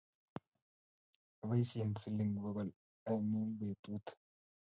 Aboisien 1.41 1.91
siling 2.01 2.31
bokol 2.41 2.69
oeng' 3.09 3.33
eng' 3.41 3.57
betu 3.59 3.93